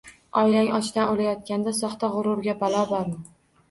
[0.41, 3.27] Oilang ochdan o`layotganda, soxta g`ururga balo bormi